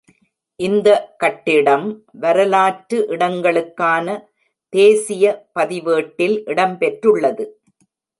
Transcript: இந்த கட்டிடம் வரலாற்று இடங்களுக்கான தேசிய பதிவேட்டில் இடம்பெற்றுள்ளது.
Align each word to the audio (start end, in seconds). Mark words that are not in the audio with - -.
இந்த 0.59 0.87
கட்டிடம் 1.17 1.85
வரலாற்று 2.13 2.97
இடங்களுக்கான 3.07 4.07
தேசிய 4.73 5.33
பதிவேட்டில் 5.53 6.35
இடம்பெற்றுள்ளது. 6.45 7.45